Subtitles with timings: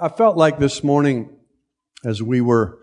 [0.00, 1.30] I felt like this morning,
[2.04, 2.78] as we were,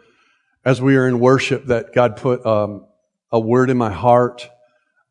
[0.65, 2.87] as we were in worship, that God put um,
[3.31, 4.49] a word in my heart,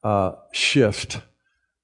[0.03, 1.21] uh, shift.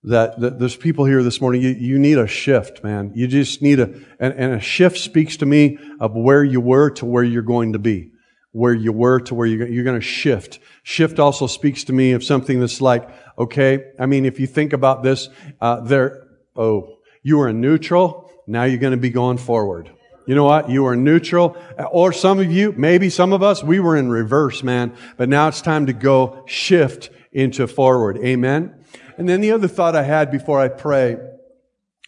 [0.04, 3.12] That, that, there's people here this morning, you, you need a shift, man.
[3.14, 3.84] You just need a,
[4.18, 7.72] and, and a shift speaks to me of where you were to where you're going
[7.72, 8.10] to be.
[8.52, 10.58] Where you were to where you're, you're going to shift.
[10.82, 13.08] Shift also speaks to me of something that's like,
[13.38, 15.30] okay, I mean, if you think about this,
[15.62, 19.90] uh, there, oh, you were in neutral, now you're going to be going forward.
[20.26, 20.70] You know what?
[20.70, 21.56] You are neutral.
[21.90, 24.94] Or some of you, maybe some of us, we were in reverse, man.
[25.16, 28.18] But now it's time to go shift into forward.
[28.18, 28.84] Amen.
[29.16, 31.16] And then the other thought I had before I pray,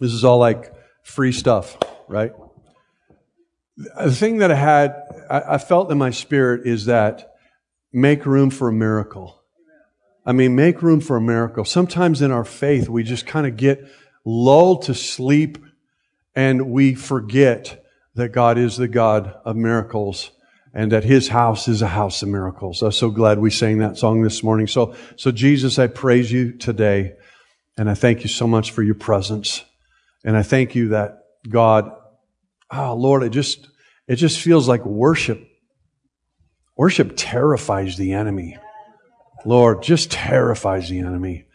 [0.01, 0.73] this is all like
[1.03, 1.77] free stuff,
[2.09, 2.33] right?
[3.77, 4.95] The thing that I had,
[5.31, 7.35] I, felt in my spirit is that
[7.93, 9.43] make room for a miracle.
[10.25, 11.65] I mean, make room for a miracle.
[11.65, 13.85] Sometimes in our faith, we just kind of get
[14.25, 15.59] lulled to sleep
[16.35, 17.82] and we forget
[18.15, 20.31] that God is the God of miracles
[20.75, 22.83] and that his house is a house of miracles.
[22.83, 24.67] I'm so glad we sang that song this morning.
[24.67, 27.15] So, so Jesus, I praise you today
[27.77, 29.65] and I thank you so much for your presence.
[30.25, 31.91] And I thank you that God,
[32.71, 33.69] oh Lord, it just,
[34.07, 35.47] it just feels like worship.
[36.77, 38.57] Worship terrifies the enemy.
[39.45, 41.47] Lord, just terrifies the enemy.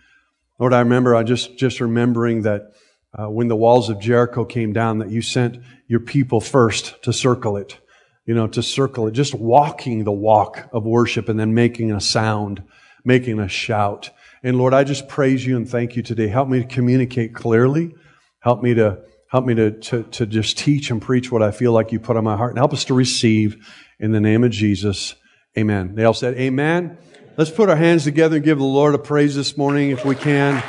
[0.60, 2.74] Lord, I remember, I just, just remembering that
[3.18, 7.12] uh, when the walls of Jericho came down, that you sent your people first to
[7.12, 7.80] circle it,
[8.26, 12.00] you know, to circle it, just walking the walk of worship and then making a
[12.00, 12.64] sound,
[13.04, 14.12] making a shout.
[14.44, 16.28] And Lord, I just praise you and thank you today.
[16.28, 17.96] Help me to communicate clearly.
[18.40, 19.00] Help me to,
[19.32, 22.18] help me to, to, to just teach and preach what I feel like you put
[22.18, 23.68] on my heart and help us to receive
[24.00, 25.16] in the name of Jesus.
[25.58, 25.96] Amen.
[25.96, 26.98] They all said, Amen.
[27.36, 30.16] Let's put our hands together and give the Lord a praise this morning if we
[30.16, 30.62] can.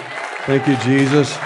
[0.47, 1.37] Thank you, Jesus.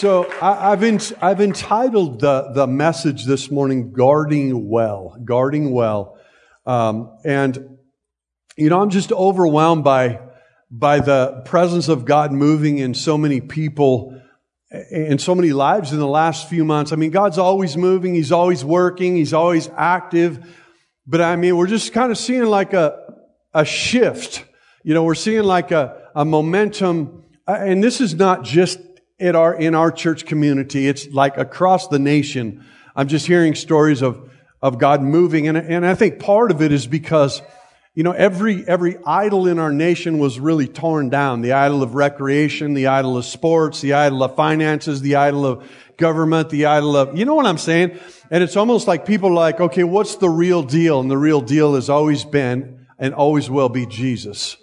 [0.00, 5.14] So I, have I've entitled the, the message this morning, Guarding Well.
[5.22, 6.16] Guarding Well.
[6.64, 7.76] Um, and,
[8.56, 10.20] you know, I'm just overwhelmed by,
[10.70, 14.18] by the presence of God moving in so many people
[14.90, 16.92] in so many lives in the last few months.
[16.92, 18.14] I mean, God's always moving.
[18.14, 19.16] He's always working.
[19.16, 20.38] He's always active.
[21.06, 22.98] But I mean, we're just kind of seeing like a,
[23.52, 24.46] a shift.
[24.82, 27.24] You know, we're seeing like a, a momentum.
[27.46, 28.78] And this is not just
[29.20, 30.88] in our, in our church community.
[30.88, 32.64] It's like across the nation.
[32.96, 34.30] I'm just hearing stories of,
[34.62, 35.46] of God moving.
[35.46, 37.42] And, and I think part of it is because,
[37.94, 41.42] you know, every, every idol in our nation was really torn down.
[41.42, 45.70] The idol of recreation, the idol of sports, the idol of finances, the idol of
[45.98, 47.98] government, the idol of, you know what I'm saying?
[48.30, 51.00] And it's almost like people like, okay, what's the real deal?
[51.00, 54.56] And the real deal has always been and always will be Jesus.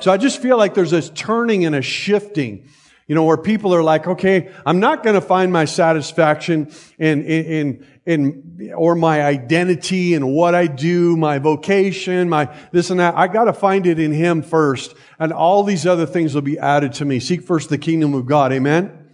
[0.00, 2.68] So I just feel like there's this turning and a shifting
[3.08, 7.24] you know, where people are like, okay, I'm not going to find my satisfaction in,
[7.24, 13.16] in, in, or my identity and what I do, my vocation, my this and that.
[13.16, 14.94] I got to find it in Him first.
[15.18, 17.18] And all these other things will be added to me.
[17.18, 18.52] Seek first the kingdom of God.
[18.52, 19.06] Amen.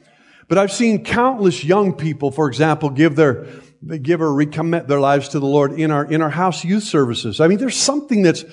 [0.49, 3.47] But I've seen countless young people, for example, give their,
[4.03, 7.41] give or recommit their lives to the Lord in our, in our house youth services.
[7.41, 8.45] I mean, there's something that's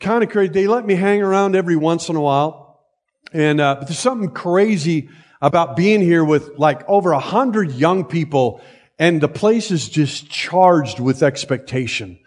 [0.00, 0.52] kind of crazy.
[0.52, 2.61] They let me hang around every once in a while.
[3.32, 5.08] And uh, there's something crazy
[5.40, 8.60] about being here with like over a hundred young people,
[8.98, 12.18] and the place is just charged with expectation.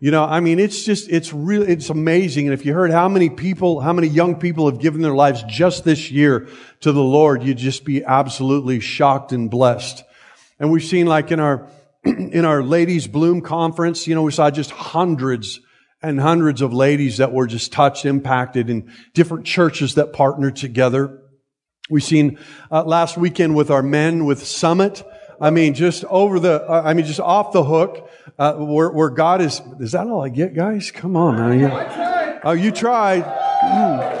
[0.00, 2.46] You know, I mean, it's just, it's really, it's amazing.
[2.46, 5.42] And if you heard how many people, how many young people have given their lives
[5.44, 6.48] just this year
[6.80, 10.04] to the Lord, you'd just be absolutely shocked and blessed.
[10.60, 11.68] And we've seen like in our,
[12.04, 15.60] in our ladies bloom conference, you know, we saw just hundreds
[16.04, 21.22] and hundreds of ladies that were just touched, impacted in different churches that partnered together.
[21.88, 22.38] We've seen
[22.70, 25.02] uh, last weekend with our men with Summit.
[25.40, 29.10] I mean, just over the, uh, I mean, just off the hook, uh, where, where,
[29.10, 30.90] God is, is that all I get, guys?
[30.90, 32.40] Come on, man.
[32.44, 33.24] Oh, you tried.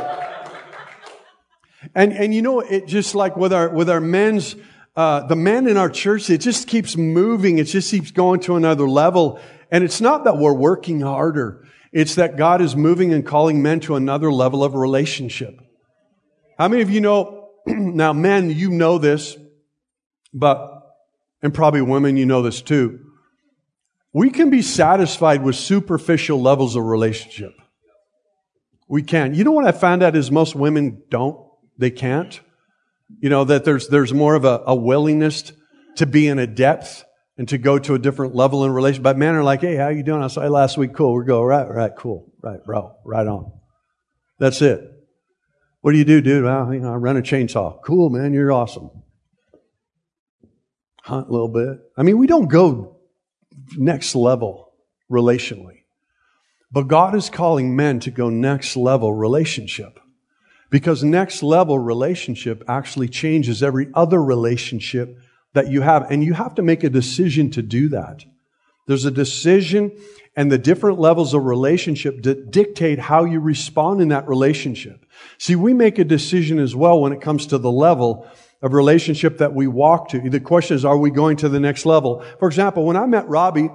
[1.94, 4.56] And, and you know, it just like with our, with our men's,
[4.96, 7.58] uh, the men in our church, it just keeps moving.
[7.58, 9.38] It just keeps going to another level.
[9.70, 11.63] And it's not that we're working harder.
[11.94, 15.54] It's that God is moving and calling men to another level of relationship.
[16.58, 19.36] How many of you know, now men, you know this,
[20.32, 20.82] but,
[21.40, 22.98] and probably women, you know this too.
[24.12, 27.52] We can be satisfied with superficial levels of relationship.
[28.88, 29.34] We can.
[29.34, 31.38] You know what I found out is most women don't.
[31.78, 32.40] They can't.
[33.20, 35.52] You know, that there's, there's more of a, a willingness
[35.96, 37.04] to be in a depth
[37.36, 39.02] and to go to a different level in relation.
[39.02, 40.22] But men are like, hey, how you doing?
[40.22, 40.94] I saw you last week.
[40.94, 41.14] Cool.
[41.14, 42.32] We go, right, right, cool.
[42.42, 42.94] Right, bro.
[43.04, 43.52] Right on.
[44.38, 44.80] That's it.
[45.80, 46.44] What do you do, dude?
[46.44, 47.82] Well, you know, I run a chainsaw.
[47.82, 48.32] Cool, man.
[48.32, 48.90] You're awesome.
[51.02, 51.78] hunt a little bit.
[51.96, 52.96] I mean, we don't go
[53.76, 54.72] next level
[55.10, 55.82] relationally.
[56.72, 60.00] But God is calling men to go next level relationship.
[60.70, 65.18] Because next level relationship actually changes every other relationship
[65.54, 66.10] that you have.
[66.10, 68.24] And you have to make a decision to do that.
[68.86, 69.92] There's a decision
[70.36, 75.06] and the different levels of relationship that dictate how you respond in that relationship.
[75.38, 78.28] See, we make a decision as well when it comes to the level
[78.60, 80.28] of relationship that we walk to.
[80.28, 82.24] The question is, are we going to the next level?
[82.40, 83.70] For example, when I met Robbie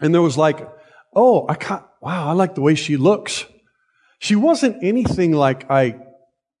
[0.00, 0.68] and there was like,
[1.14, 3.46] oh, I can't, wow, I like the way she looks.
[4.18, 6.00] She wasn't anything like I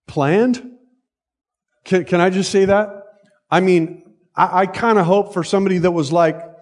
[0.06, 0.72] planned.
[1.84, 3.04] Can, can I just say that?
[3.50, 4.07] I mean,
[4.38, 6.54] I, I kind of hope for somebody that was like a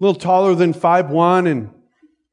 [0.00, 1.70] little taller than five one and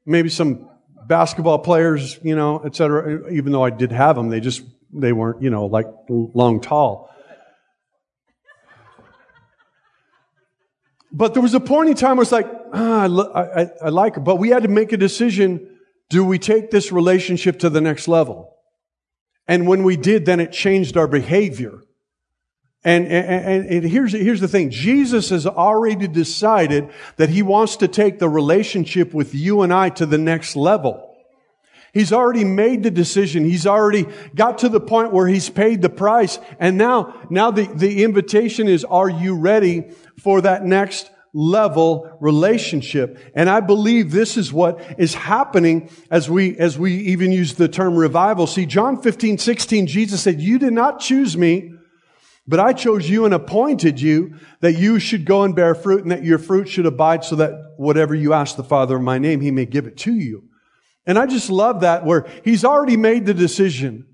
[0.04, 0.68] maybe some
[1.06, 3.30] basketball players, you know, et cetera.
[3.30, 4.62] Even though I did have them, they just,
[4.92, 7.08] they weren't, you know, like long, tall.
[11.10, 14.16] But there was a point in time where it's like, ah, I, I, I like
[14.16, 14.20] her.
[14.20, 15.78] But we had to make a decision.
[16.10, 18.54] Do we take this relationship to the next level?
[19.46, 21.80] And when we did, then it changed our behavior.
[22.84, 24.70] And, and, and, here's, here's the thing.
[24.70, 29.90] Jesus has already decided that he wants to take the relationship with you and I
[29.90, 31.04] to the next level.
[31.92, 33.44] He's already made the decision.
[33.44, 36.38] He's already got to the point where he's paid the price.
[36.60, 39.90] And now, now the, the invitation is, are you ready
[40.22, 43.18] for that next level relationship.
[43.34, 47.68] And I believe this is what is happening as we, as we even use the
[47.68, 48.46] term revival.
[48.46, 51.74] See, John 15, 16, Jesus said, you did not choose me,
[52.48, 56.10] but I chose you and appointed you that you should go and bear fruit and
[56.10, 59.42] that your fruit should abide so that whatever you ask the Father in my name,
[59.42, 60.44] he may give it to you.
[61.04, 64.06] And I just love that where he's already made the decision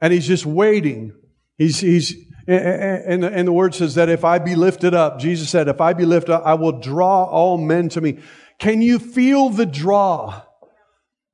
[0.00, 1.12] and he's just waiting.
[1.58, 2.14] He's, he's,
[2.46, 5.92] and, and, the word says that if I be lifted up, Jesus said, if I
[5.92, 8.20] be lifted up, I will draw all men to me.
[8.58, 10.42] Can you feel the draw?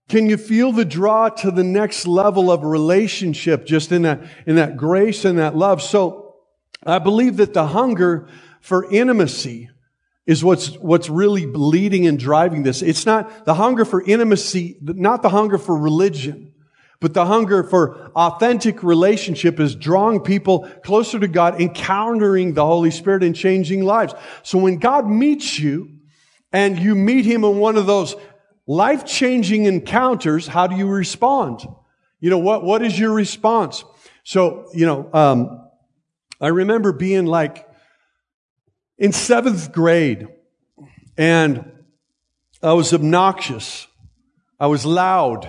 [0.09, 4.57] Can you feel the draw to the next level of relationship just in that, in
[4.57, 5.81] that grace and that love?
[5.81, 6.28] So
[6.85, 8.29] I believe that the hunger
[8.61, 9.71] for intimacy
[10.27, 12.83] is what's, what's really leading and driving this.
[12.83, 16.53] It's not the hunger for intimacy, not the hunger for religion.
[17.01, 22.91] But the hunger for authentic relationship is drawing people closer to God, encountering the Holy
[22.91, 24.15] Spirit and changing lives.
[24.43, 25.91] So when God meets you
[26.53, 28.17] and you meet Him in one of those
[28.67, 31.61] life-changing encounters, how do you respond?
[32.19, 33.85] You know, what, what is your response?
[34.25, 35.68] So, you know, um,
[36.41, 37.69] I remember being like
[38.97, 40.29] in seventh grade
[41.17, 41.73] and
[42.63, 43.87] I was obnoxious.
[44.59, 45.49] I was loud.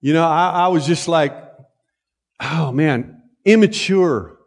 [0.00, 1.34] You know, I, I was just like,
[2.40, 4.38] oh man, immature.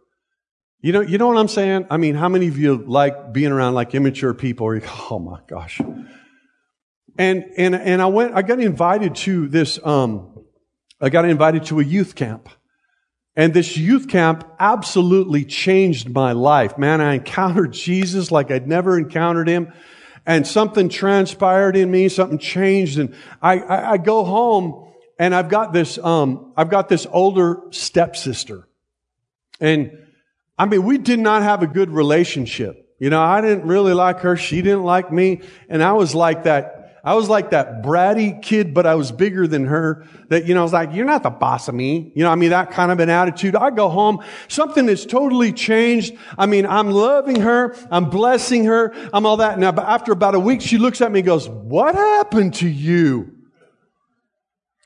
[0.81, 1.87] You know, you know what I'm saying?
[1.89, 4.67] I mean, how many of you like being around like immature people?
[5.09, 5.81] Oh my gosh.
[7.17, 10.45] And, and, and I went, I got invited to this, um,
[10.99, 12.49] I got invited to a youth camp.
[13.35, 16.77] And this youth camp absolutely changed my life.
[16.77, 19.73] Man, I encountered Jesus like I'd never encountered him.
[20.25, 22.97] And something transpired in me, something changed.
[22.97, 27.61] And I, I, I go home and I've got this, um, I've got this older
[27.71, 28.67] stepsister.
[29.59, 29.91] And
[30.57, 32.81] I mean, we did not have a good relationship.
[32.99, 34.37] You know, I didn't really like her.
[34.37, 35.41] She didn't like me.
[35.69, 39.45] And I was like that, I was like that bratty kid, but I was bigger
[39.45, 40.07] than her.
[40.29, 42.11] That, you know, I was like, you're not the boss of me.
[42.15, 43.55] You know, I mean, that kind of an attitude.
[43.55, 46.15] I go home, something has totally changed.
[46.35, 47.75] I mean, I'm loving her.
[47.91, 48.91] I'm blessing her.
[49.13, 49.59] I'm all that.
[49.59, 53.31] Now, after about a week, she looks at me and goes, what happened to you?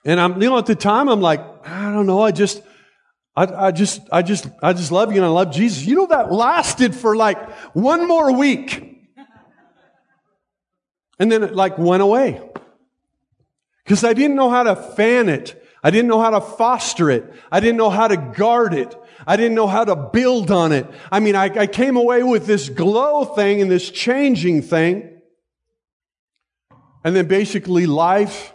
[0.04, 2.22] And I'm, you know, at the time, I'm like, I don't know.
[2.22, 2.62] I just,
[3.34, 5.86] I, I just, I just, I just love you and I love Jesus.
[5.86, 8.88] You know, that lasted for like one more week.
[11.20, 12.42] And then it like went away.
[13.86, 15.62] Cause I didn't know how to fan it.
[15.84, 17.34] I didn't know how to foster it.
[17.52, 18.96] I didn't know how to guard it.
[19.26, 20.86] I didn't know how to build on it.
[21.12, 25.22] I mean, I, I came away with this glow thing and this changing thing.
[27.04, 28.54] And then basically life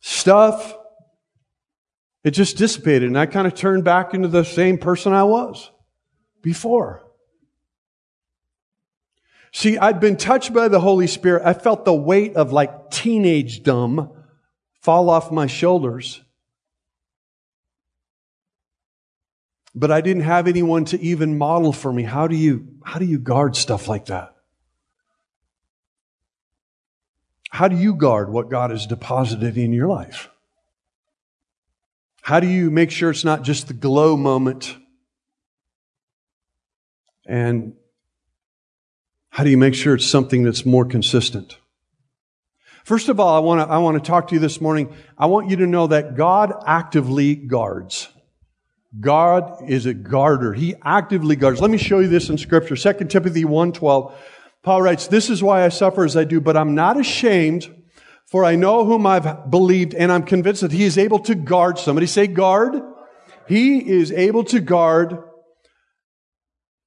[0.00, 0.76] stuff,
[2.24, 3.08] it just dissipated.
[3.08, 5.70] And I kind of turned back into the same person I was
[6.42, 7.02] before.
[9.52, 11.42] See, I'd been touched by the Holy Spirit.
[11.44, 14.10] I felt the weight of like teenage dumb
[14.80, 16.22] fall off my shoulders.
[19.74, 22.02] But I didn't have anyone to even model for me.
[22.02, 24.34] How do you, how do you guard stuff like that?
[27.50, 30.30] How do you guard what God has deposited in your life?
[32.22, 34.76] How do you make sure it's not just the glow moment
[37.26, 37.74] and
[39.32, 41.56] How do you make sure it's something that's more consistent?
[42.84, 44.94] First of all, I want to, I want to talk to you this morning.
[45.16, 48.10] I want you to know that God actively guards.
[49.00, 50.52] God is a guarder.
[50.52, 51.62] He actively guards.
[51.62, 52.76] Let me show you this in scripture.
[52.76, 54.12] 2 Timothy 1:12.
[54.62, 57.70] Paul writes, "This is why I suffer as I do, but I'm not ashamed,
[58.26, 61.78] for I know whom I've believed, and I'm convinced that he is able to guard."
[61.78, 62.82] Somebody say guard.
[63.48, 65.16] He is able to guard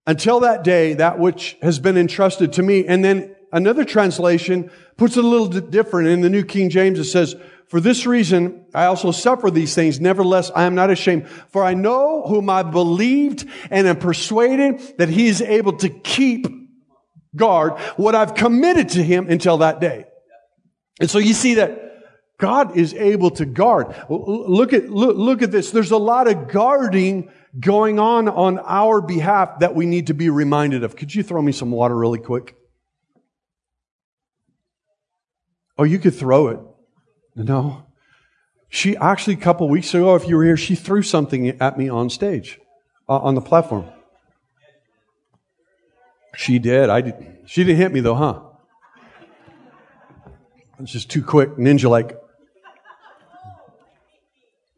[0.07, 2.85] until that day that which has been entrusted to me.
[2.85, 6.09] And then another translation puts it a little different.
[6.09, 7.35] In the New King James, it says,
[7.67, 9.99] for this reason, I also suffer these things.
[9.99, 11.27] Nevertheless, I am not ashamed.
[11.27, 16.47] For I know whom I believed and am persuaded that he is able to keep
[17.35, 20.05] guard what I've committed to him until that day.
[20.99, 21.84] And so you see that
[22.37, 23.95] God is able to guard.
[24.09, 25.71] Look at, look, look at this.
[25.71, 30.29] There's a lot of guarding going on on our behalf that we need to be
[30.29, 30.95] reminded of.
[30.97, 32.55] Could you throw me some water really quick?
[35.77, 36.59] Oh, you could throw it.
[37.35, 37.85] No.
[38.67, 41.87] She actually, a couple weeks ago, if you were here, she threw something at me
[41.87, 42.59] on stage,
[43.07, 43.85] uh, on the platform.
[46.35, 46.89] She did.
[46.89, 47.15] I did.
[47.45, 48.41] She didn't hit me though, huh?
[50.79, 52.17] It's just too quick, ninja like.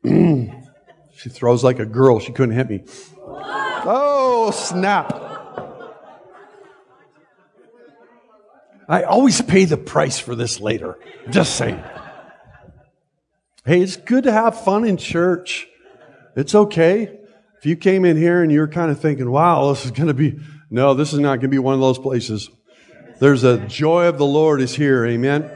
[1.15, 2.19] she throws like a girl.
[2.19, 2.83] She couldn't hit me.
[3.25, 5.27] Oh, snap.
[8.89, 10.97] I always pay the price for this later.
[11.29, 11.83] Just saying.
[13.65, 15.67] Hey, it's good to have fun in church.
[16.37, 17.19] It's okay.
[17.57, 20.13] If you came in here and you're kind of thinking, wow, this is going to
[20.13, 22.49] be, no, this is not going to be one of those places.
[23.19, 25.05] There's a joy of the Lord is here.
[25.05, 25.49] Amen.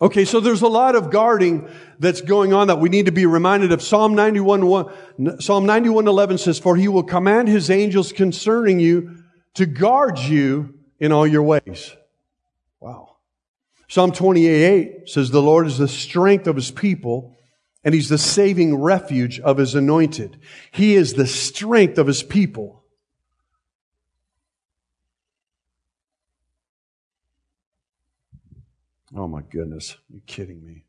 [0.00, 3.24] Okay, so there's a lot of guarding that's going on that we need to be
[3.24, 3.80] reminded of.
[3.82, 9.22] Psalm 91, 1, Psalm 91, 11 says, For he will command his angels concerning you
[9.54, 11.96] to guard you in all your ways.
[12.78, 13.16] Wow.
[13.88, 14.64] Psalm 28
[15.02, 17.34] 8 says, The Lord is the strength of his people,
[17.82, 20.38] and he's the saving refuge of his anointed.
[20.72, 22.82] He is the strength of his people.
[29.14, 30.84] Oh my goodness, You're kidding me?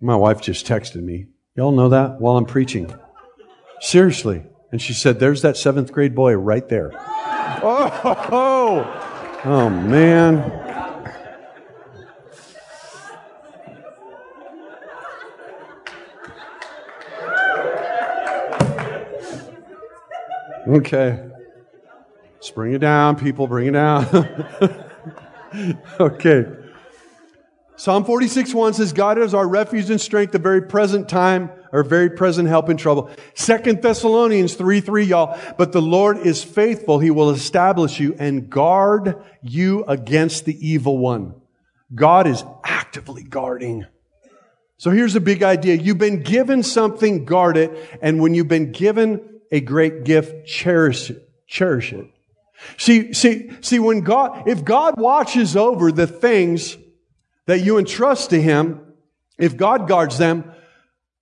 [0.00, 1.28] My wife just texted me.
[1.54, 2.92] Y'all know that while I'm preaching.
[3.80, 4.42] Seriously.
[4.72, 6.92] And she said, There's that seventh grade boy right there.
[7.64, 8.82] Oh,
[9.44, 10.40] oh man.
[20.66, 21.31] Okay.
[22.42, 24.04] Let's bring it down, people, bring it down.
[26.00, 26.44] okay.
[27.76, 31.84] Psalm 46 1 says, God is our refuge and strength, the very present time our
[31.84, 33.10] very present help in trouble.
[33.34, 35.38] Second Thessalonians 3 3, y'all.
[35.56, 36.98] But the Lord is faithful.
[36.98, 41.34] He will establish you and guard you against the evil one.
[41.94, 43.86] God is actively guarding.
[44.78, 45.76] So here's a big idea.
[45.76, 47.70] You've been given something, guard it.
[48.02, 51.28] And when you've been given a great gift, cherish it.
[51.46, 52.06] Cherish it.
[52.76, 56.76] See, see, see, when God, if God watches over the things
[57.46, 58.80] that you entrust to Him,
[59.38, 60.52] if God guards them,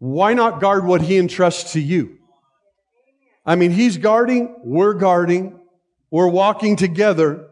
[0.00, 2.18] why not guard what he entrusts to you?
[3.46, 5.60] I mean, he's guarding, we're guarding,
[6.10, 7.46] we're walking together.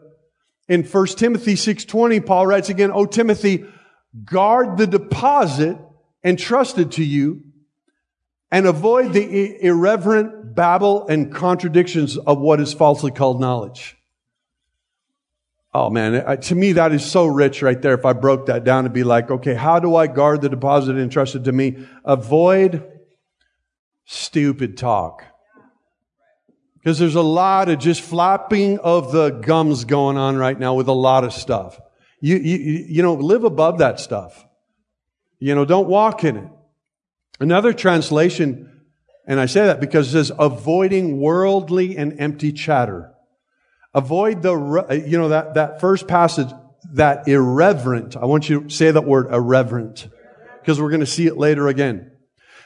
[0.67, 3.65] In 1 Timothy 6:20, Paul writes again, "O Timothy,
[4.25, 5.77] guard the deposit
[6.23, 7.41] entrusted to you
[8.51, 13.95] and avoid the irreverent babble and contradictions of what is falsely called knowledge."
[15.73, 17.93] Oh man, to me that is so rich right there.
[17.93, 20.97] If I broke that down and be like, okay, how do I guard the deposit
[20.97, 21.87] entrusted to me?
[22.03, 22.83] Avoid
[24.05, 25.23] stupid talk.
[26.79, 30.87] Because there's a lot of just flapping of the gums going on right now with
[30.87, 31.79] a lot of stuff.
[32.19, 32.57] You, you,
[32.89, 34.45] you know, live above that stuff.
[35.37, 36.49] You know, don't walk in it.
[37.39, 38.78] Another translation,
[39.29, 43.13] and I say that because it says avoiding worldly and empty chatter.
[43.93, 46.49] Avoid the, you know, that, that first passage,
[46.93, 48.17] that irreverent.
[48.17, 50.07] I want you to say that word irreverent
[50.59, 52.11] because we're going to see it later again.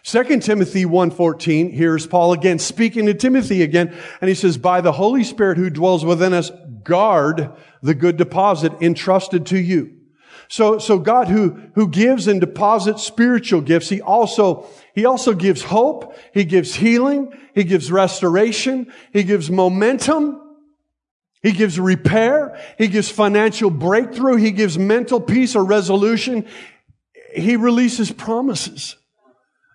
[0.04, 4.94] 2 Timothy 1.14, here's Paul again speaking to Timothy again, and he says, by the
[4.94, 6.50] Holy Spirit who dwells within us,
[6.84, 7.52] guard
[7.82, 9.98] the good deposit entrusted to you.
[10.48, 15.64] So, so God who, who gives and deposits spiritual gifts, He also, He also gives
[15.64, 20.40] hope, He gives healing, He gives restoration, He gives momentum,
[21.44, 22.58] he gives repair.
[22.78, 24.38] He gives financial breakthrough.
[24.38, 26.48] He gives mental peace or resolution.
[27.36, 28.96] He releases promises.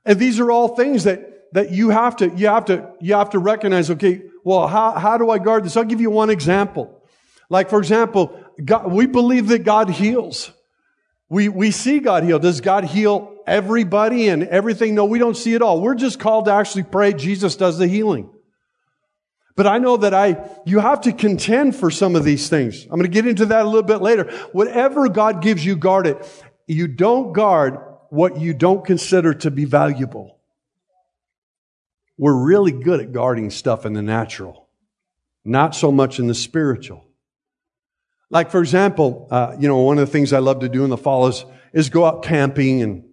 [0.07, 3.31] And these are all things that, that you have to, you have to, you have
[3.31, 5.77] to recognize, okay, Well, how, how do I guard this?
[5.77, 7.03] I'll give you one example.
[7.51, 10.53] Like, for example, God, we believe that God heals.
[11.31, 12.39] We, we see God heal.
[12.39, 14.95] Does God heal everybody and everything?
[14.95, 15.81] No, we don't see it all.
[15.81, 18.31] We're just called to actually pray Jesus does the healing.
[19.55, 22.85] But I know that I, you have to contend for some of these things.
[22.85, 24.31] I'm going to get into that a little bit later.
[24.53, 26.45] Whatever God gives you, guard it.
[26.67, 27.79] You don't guard
[28.11, 30.39] what you don't consider to be valuable.
[32.17, 34.69] We're really good at guarding stuff in the natural,
[35.45, 37.08] not so much in the spiritual.
[38.31, 40.91] Like, for example, uh, you know, one of the things I love to do in
[40.91, 43.05] the fall is, is go out camping and,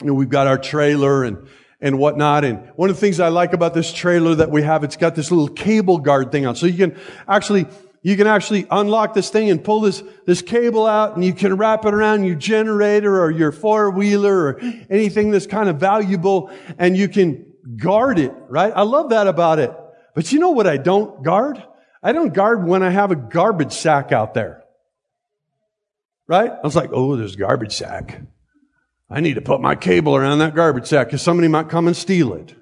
[0.00, 1.48] you know, we've got our trailer and,
[1.80, 2.44] and whatnot.
[2.44, 5.14] And one of the things I like about this trailer that we have, it's got
[5.14, 6.54] this little cable guard thing on.
[6.54, 7.66] So you can actually,
[8.02, 11.56] you can actually unlock this thing and pull this, this cable out and you can
[11.56, 16.50] wrap it around your generator or your four wheeler or anything that's kind of valuable
[16.76, 18.72] and you can guard it, right?
[18.74, 19.72] I love that about it.
[20.14, 21.62] But you know what I don't guard?
[22.02, 24.64] I don't guard when I have a garbage sack out there.
[26.26, 26.50] Right?
[26.50, 28.20] I was like, oh, there's a garbage sack.
[29.10, 31.96] I need to put my cable around that garbage sack because somebody might come and
[31.96, 32.54] steal it.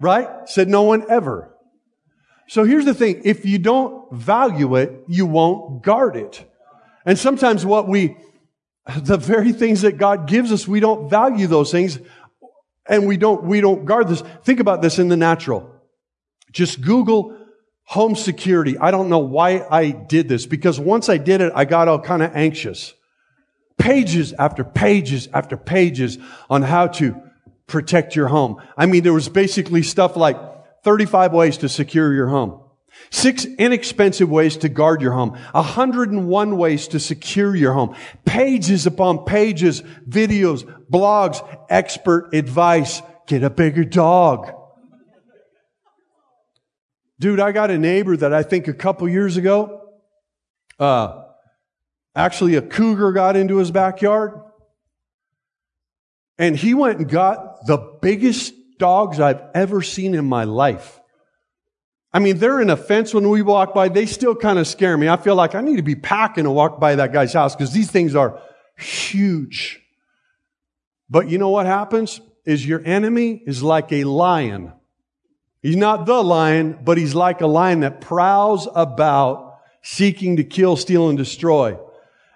[0.00, 0.28] Right?
[0.48, 1.52] Said no one ever.
[2.48, 3.22] So here's the thing.
[3.24, 6.44] If you don't value it, you won't guard it.
[7.04, 8.16] And sometimes what we,
[8.96, 11.98] the very things that God gives us, we don't value those things
[12.86, 14.22] and we don't, we don't guard this.
[14.44, 15.74] Think about this in the natural.
[16.52, 17.36] Just Google
[17.84, 18.78] home security.
[18.78, 22.00] I don't know why I did this because once I did it, I got all
[22.00, 22.94] kind of anxious
[23.78, 27.20] pages after pages after pages on how to
[27.66, 28.62] protect your home.
[28.76, 30.36] I mean, there was basically stuff like
[30.84, 32.60] 35 ways to secure your home.
[33.10, 35.30] Six inexpensive ways to guard your home.
[35.52, 37.96] 101 ways to secure your home.
[38.24, 43.00] Pages upon pages, videos, blogs, expert advice.
[43.26, 44.52] Get a bigger dog.
[47.22, 49.88] Dude, I got a neighbor that I think a couple years ago,
[50.78, 51.22] uh,
[52.14, 54.38] Actually, a cougar got into his backyard.
[56.38, 61.00] And he went and got the biggest dogs I've ever seen in my life.
[62.12, 63.88] I mean, they're in a fence when we walk by.
[63.88, 65.08] They still kind of scare me.
[65.08, 67.72] I feel like I need to be packing to walk by that guy's house because
[67.72, 68.38] these things are
[68.76, 69.80] huge.
[71.08, 72.20] But you know what happens?
[72.44, 74.72] Is your enemy is like a lion.
[75.62, 80.76] He's not the lion, but he's like a lion that prowls about seeking to kill,
[80.76, 81.78] steal, and destroy.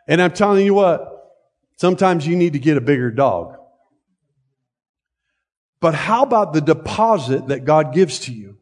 [0.06, 1.34] And I'm telling you what,
[1.76, 3.56] sometimes you need to get a bigger dog.
[5.80, 8.58] But how about the deposit that God gives to you?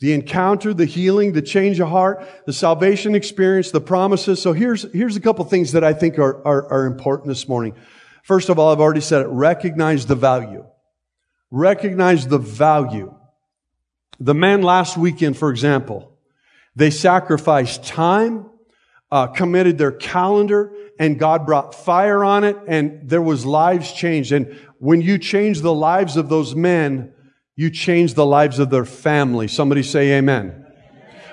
[0.00, 4.40] The encounter, the healing, the change of heart, the salvation experience, the promises.
[4.40, 7.74] So here's, here's a couple things that I think are, are, are important this morning.
[8.22, 9.28] First of all, I've already said it.
[9.28, 10.66] Recognize the value.
[11.50, 13.14] Recognize the value.
[14.20, 16.12] The men last weekend, for example,
[16.76, 18.46] they sacrificed time,
[19.10, 24.32] uh, committed their calendar and God brought fire on it and there was lives changed.
[24.32, 27.12] And when you change the lives of those men,
[27.56, 29.48] you change the lives of their family.
[29.48, 30.66] Somebody say amen.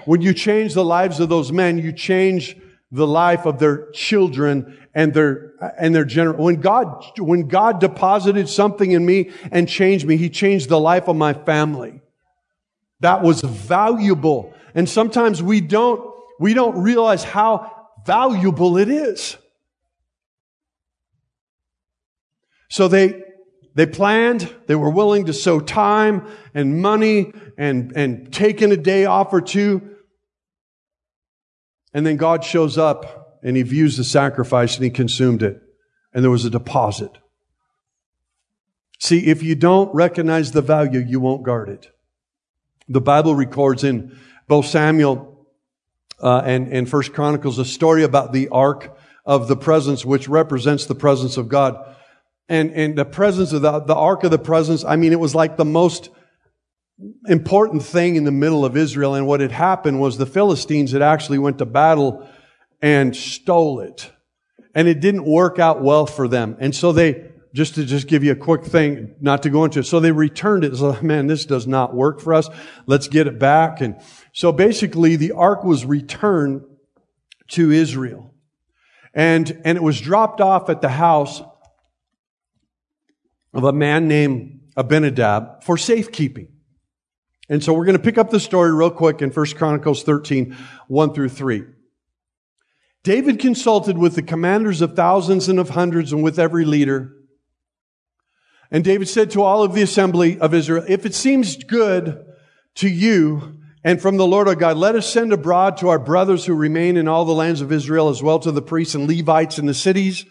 [0.05, 2.55] When you change the lives of those men, you change
[2.91, 8.49] the life of their children and their and their general when God when God deposited
[8.49, 12.01] something in me and changed me, he changed the life of my family.
[13.01, 14.53] That was valuable.
[14.73, 16.09] And sometimes we don't
[16.39, 19.37] we don't realize how valuable it is.
[22.67, 23.21] So they,
[23.75, 29.05] they planned, they were willing to sow time and money and, and taking a day
[29.05, 29.97] off or two.
[31.93, 35.61] And then God shows up and he views the sacrifice and he consumed it.
[36.13, 37.11] And there was a deposit.
[38.99, 41.91] See, if you don't recognize the value, you won't guard it.
[42.87, 44.17] The Bible records in
[44.47, 45.47] both Samuel
[46.21, 50.85] uh, and, and First Chronicles a story about the ark of the presence, which represents
[50.85, 51.95] the presence of God.
[52.49, 55.33] And, and the presence of the, the ark of the presence, I mean, it was
[55.33, 56.09] like the most
[57.27, 59.15] important thing in the middle of Israel.
[59.15, 62.27] And what had happened was the Philistines had actually went to battle
[62.81, 64.11] and stole it.
[64.75, 66.57] And it didn't work out well for them.
[66.59, 69.79] And so they, just to just give you a quick thing, not to go into
[69.79, 69.83] it.
[69.83, 70.75] So they returned it.
[70.75, 72.49] So, man, this does not work for us.
[72.85, 73.81] Let's get it back.
[73.81, 73.99] And
[74.33, 76.63] so basically the ark was returned
[77.49, 78.33] to Israel.
[79.13, 81.41] And, and it was dropped off at the house
[83.53, 86.47] of a man named Abinadab for safekeeping.
[87.49, 90.55] And so we're going to pick up the story real quick in 1 Chronicles 13,
[90.87, 91.63] 1 through 3.
[93.03, 97.13] David consulted with the commanders of thousands and of hundreds and with every leader.
[98.71, 102.25] And David said to all of the assembly of Israel, if it seems good
[102.75, 106.45] to you, and from the Lord our God, let us send abroad to our brothers
[106.45, 109.59] who remain in all the lands of Israel, as well to the priests and Levites
[109.59, 110.25] in the cities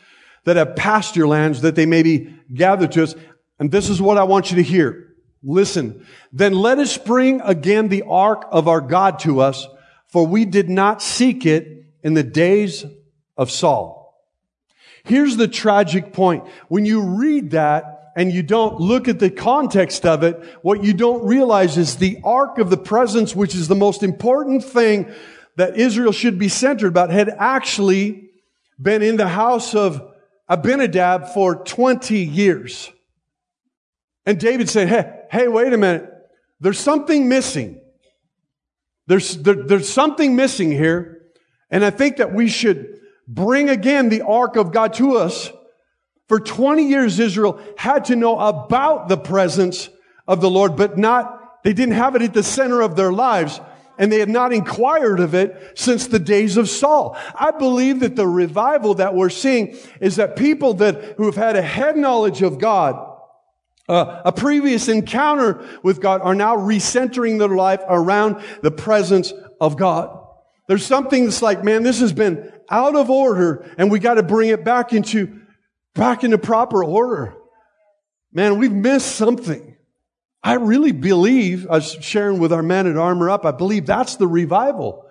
[0.45, 3.15] that have pasture lands, that they may be gathered to us.
[3.59, 5.15] And this is what I want you to hear.
[5.43, 6.07] Listen.
[6.33, 9.67] Then let us bring again the ark of our God to us,
[10.07, 12.87] for we did not seek it in the days
[13.37, 14.25] of Saul.
[15.05, 16.45] Here's the tragic point.
[16.69, 20.93] When you read that and you don't look at the context of it, what you
[20.93, 25.13] don't realize is the ark of the presence, which is the most important thing
[25.57, 28.31] that Israel should be centered about, had actually
[28.81, 30.15] been in the house of
[30.49, 32.91] Abinadab for 20 years.
[34.27, 36.11] And David said, Hey, hey, wait a minute.
[36.61, 37.81] There's something missing.
[39.07, 41.23] There's, there, there's something missing here.
[41.71, 45.51] And I think that we should bring again the ark of God to us.
[46.31, 49.89] For 20 years, Israel had to know about the presence
[50.29, 53.61] of the Lord, but not, they didn't have it at the center of their lives.
[53.99, 57.19] And they had not inquired of it since the days of Saul.
[57.35, 61.57] I believe that the revival that we're seeing is that people that, who have had
[61.57, 63.13] a head knowledge of God,
[63.89, 69.77] uh, a previous encounter with God are now recentering their life around the presence of
[69.77, 70.17] God.
[70.69, 74.23] There's something that's like, man, this has been out of order and we got to
[74.23, 75.40] bring it back into,
[75.95, 77.35] back into proper order.
[78.33, 79.77] Man, we've missed something.
[80.43, 84.17] I really believe, I was sharing with our man at Armor Up, I believe that's
[84.17, 85.05] the revival.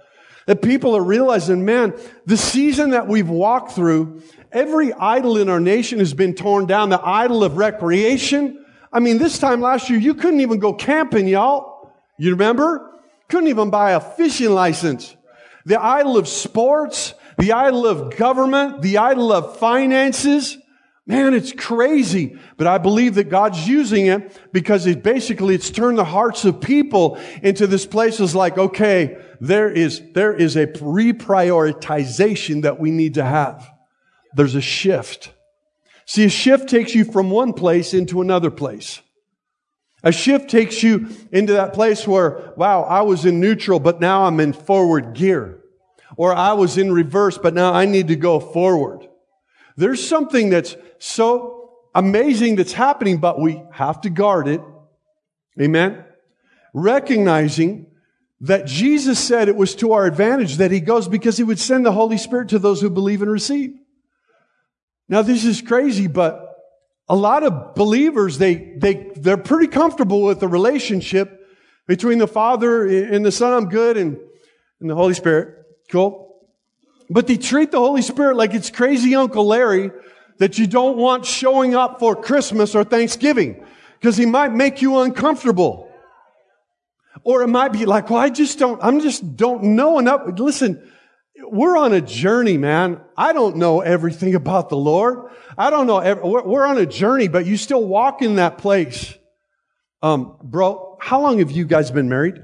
[0.47, 1.93] That people are realizing, man,
[2.25, 6.89] the season that we've walked through, every idol in our nation has been torn down.
[6.89, 8.65] The idol of recreation.
[8.91, 11.93] I mean, this time last year, you couldn't even go camping, y'all.
[12.17, 12.99] You remember?
[13.27, 15.15] Couldn't even buy a fishing license.
[15.65, 20.57] The idol of sports, the idol of government, the idol of finances.
[21.09, 22.37] Man, it's crazy.
[22.55, 26.61] But I believe that God's using it because it basically it's turned the hearts of
[26.61, 32.91] people into this place is like, okay, there is, there is a reprioritization that we
[32.91, 33.67] need to have.
[34.35, 35.33] There's a shift.
[36.05, 39.01] See, a shift takes you from one place into another place.
[40.03, 44.25] A shift takes you into that place where, wow, I was in neutral, but now
[44.25, 45.59] I'm in forward gear
[46.17, 49.07] or I was in reverse, but now I need to go forward.
[49.75, 54.61] There's something that's so amazing that's happening, but we have to guard it.
[55.59, 56.03] Amen.
[56.73, 57.87] Recognizing
[58.41, 61.85] that Jesus said it was to our advantage that he goes because he would send
[61.85, 63.71] the Holy Spirit to those who believe and receive.
[65.09, 66.45] Now this is crazy, but
[67.09, 71.35] a lot of believers, they, they, they're pretty comfortable with the relationship
[71.87, 74.17] between the Father and the Son, I'm good, and,
[74.79, 75.65] and the Holy Spirit.
[75.89, 76.27] Cool.
[77.09, 79.89] But they treat the Holy Spirit like it's crazy Uncle Larry
[80.39, 83.63] that you don't want showing up for Christmas or Thanksgiving
[83.99, 85.91] because he might make you uncomfortable.
[87.23, 90.21] Or it might be like, well, I just don't, I'm just don't know enough.
[90.37, 90.81] Listen,
[91.41, 93.01] we're on a journey, man.
[93.17, 95.31] I don't know everything about the Lord.
[95.57, 95.99] I don't know.
[95.99, 99.13] Every, we're on a journey, but you still walk in that place.
[100.01, 102.41] Um, bro, how long have you guys been married?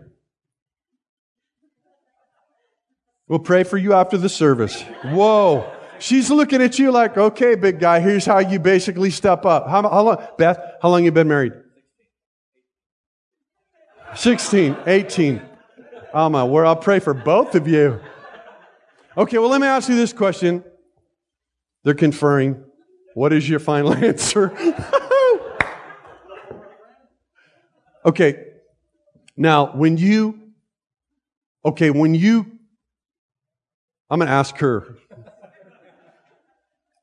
[3.28, 4.82] We'll pray for you after the service.
[5.04, 5.72] Whoa.
[6.00, 9.68] She's looking at you like, okay, big guy, here's how you basically step up.
[9.68, 11.54] How, how long, Beth, how long you been married?
[14.16, 15.42] 16, 18.
[16.14, 18.00] Oh my word, I'll pray for both of you.
[19.18, 20.64] Okay, well, let me ask you this question.
[21.84, 22.64] They're conferring.
[23.14, 24.54] What is your final answer?
[28.06, 28.46] okay,
[29.38, 30.52] now, when you,
[31.66, 32.56] okay, when you
[34.10, 34.98] I'm going to ask her.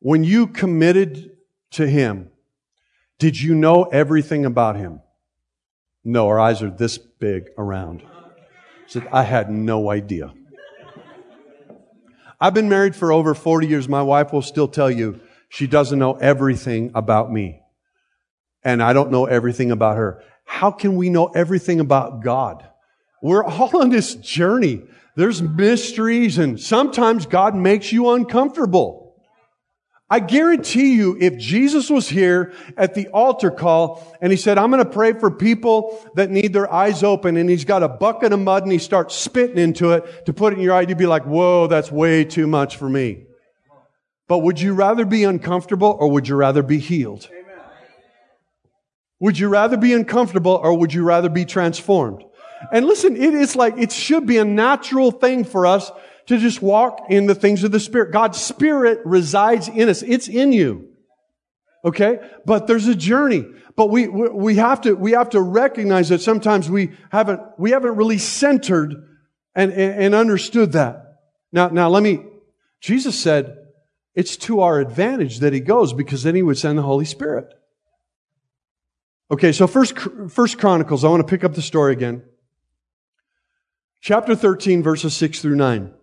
[0.03, 1.31] When you committed
[1.73, 2.31] to Him,
[3.21, 5.01] did you know everything about Him?
[6.05, 8.03] No, our eyes are this big around.
[8.89, 10.35] Said, I had no idea.
[12.41, 13.89] I've been married for over 40 years.
[13.89, 17.61] My wife will still tell you she doesn't know everything about me.
[18.65, 20.21] And I don't know everything about her.
[20.45, 22.67] How can we know everything about God?
[23.23, 24.83] We're all on this journey.
[25.15, 29.02] There's mysteries and sometimes God makes you uncomfortable.
[30.13, 34.71] I guarantee you, if Jesus was here at the altar call and he said, I'm
[34.71, 38.31] going to pray for people that need their eyes open and he's got a bucket
[38.31, 40.99] of mud and he starts spitting into it to put it in your eye, you'd
[40.99, 43.25] be like, whoa, that's way too much for me.
[44.29, 47.31] But would you rather be uncomfortable or would you rather be healed?
[49.19, 52.23] Would you rather be uncomfortable or would you rather be transformed?
[52.71, 55.91] And listen, it is like, it should be a natural thing for us
[56.27, 58.13] to just walk in the things of the Spirit.
[58.13, 60.03] God's Spirit resides in us.
[60.03, 60.89] It's in you.
[61.85, 62.19] Okay?
[62.47, 63.45] But there's a journey.
[63.75, 67.97] But we, we have to, we have to recognize that sometimes we haven't, we haven't
[67.97, 68.95] really centered
[69.55, 71.19] and, and understood that.
[71.53, 72.25] Now, now let me,
[72.81, 73.59] Jesus said,
[74.15, 77.53] it's to our advantage that he goes because then he would send the Holy Spirit.
[79.31, 82.23] Okay, so first, first Chronicles, I want to pick up the story again.
[84.01, 85.95] Chapter 13, verses 6 through 9.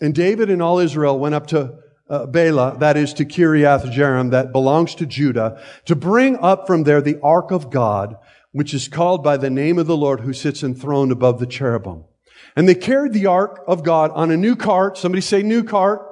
[0.00, 1.74] And David and all Israel went up to
[2.08, 6.82] uh, Baalah, that is to Kiriath Jearim, that belongs to Judah, to bring up from
[6.82, 8.16] there the ark of God,
[8.52, 12.04] which is called by the name of the Lord who sits enthroned above the cherubim.
[12.56, 14.98] And they carried the ark of God on a new cart.
[14.98, 16.02] Somebody say new cart.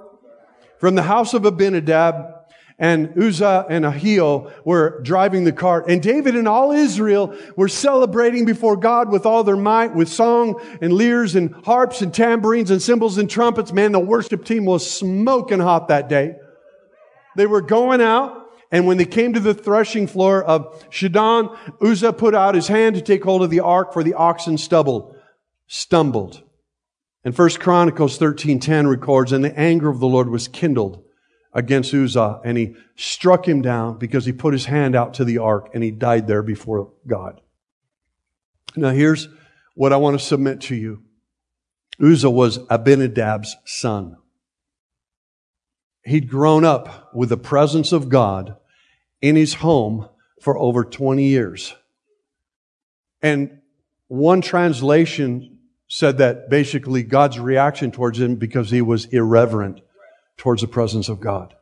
[0.78, 2.37] From the house of Abinadab
[2.78, 5.88] and Uzzah and Ahio were driving the cart.
[5.88, 10.60] And David and all Israel were celebrating before God with all their might, with song
[10.80, 13.72] and lyres and harps and tambourines and cymbals and trumpets.
[13.72, 16.36] Man, the worship team was smoking hot that day.
[17.36, 18.44] They were going out.
[18.70, 22.96] And when they came to the threshing floor of Chidon, Uzzah put out his hand
[22.96, 25.16] to take hold of the ark for the oxen stumbled.
[25.66, 26.42] stumbled.
[27.24, 31.02] And First Chronicles 13:10 records, and the anger of the Lord was kindled
[31.52, 35.38] against Uzzah, and he struck him down because he put his hand out to the
[35.38, 37.40] ark and he died there before God.
[38.76, 39.28] Now, here's
[39.74, 41.02] what I want to submit to you
[42.00, 44.16] Uzzah was Abinadab's son.
[46.04, 48.56] He'd grown up with the presence of God
[49.20, 50.08] in his home
[50.40, 51.74] for over 20 years.
[53.20, 53.60] And
[54.06, 55.58] one translation
[55.88, 59.80] said that basically God's reaction towards him because he was irreverent
[60.38, 61.54] towards the presence of God.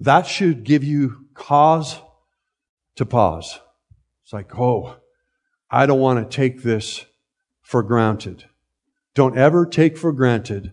[0.00, 1.98] That should give you cause
[2.96, 3.58] to pause.
[4.24, 4.96] It's like, oh,
[5.70, 7.06] I don't want to take this
[7.62, 8.44] for granted.
[9.14, 10.72] Don't ever take for granted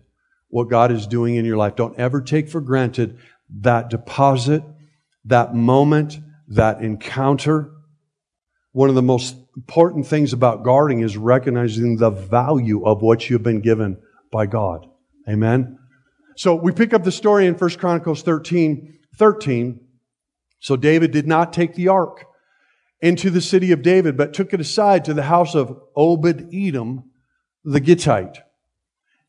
[0.50, 1.76] what God is doing in your life.
[1.76, 3.18] Don't ever take for granted
[3.62, 4.64] that deposit,
[5.26, 7.72] that moment, that encounter.
[8.72, 13.44] One of the most important things about guarding is recognizing the value of what you've
[13.44, 13.98] been given
[14.32, 14.88] by God.
[15.28, 15.80] Amen.
[16.38, 19.80] So we pick up the story in 1 Chronicles 13, 13.
[20.60, 22.26] So David did not take the ark
[23.02, 27.10] into the city of David, but took it aside to the house of Obed Edom,
[27.63, 28.38] the Gittite.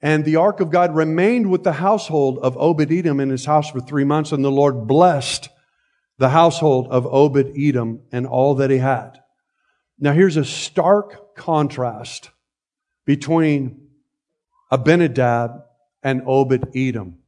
[0.02, 3.70] And the ark of God remained with the household of Obed Edom in his house
[3.70, 5.48] for three months, and the Lord blessed
[6.18, 9.12] the household of Obed Edom and all that he had.
[9.98, 12.30] Now here's a stark contrast
[13.06, 13.88] between
[14.70, 15.62] Abinadab
[16.02, 17.18] and Obed Edom.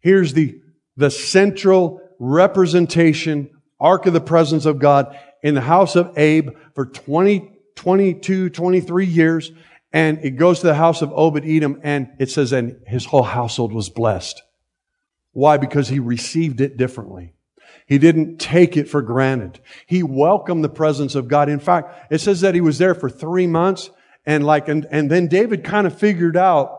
[0.00, 0.60] Here's the,
[0.96, 3.50] the central representation,
[3.80, 9.06] ark of the presence of God in the house of Abe for 20, 22, 23
[9.06, 9.52] years.
[9.92, 13.22] And it goes to the house of Obed Edom and it says, and his whole
[13.22, 14.42] household was blessed.
[15.32, 15.56] Why?
[15.56, 17.34] Because he received it differently.
[17.86, 19.60] He didn't take it for granted.
[19.86, 21.48] He welcomed the presence of God.
[21.48, 23.90] In fact, it says that he was there for three months
[24.26, 26.77] and like, and, and then David kind of figured out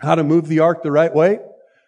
[0.00, 1.40] how to move the ark the right way.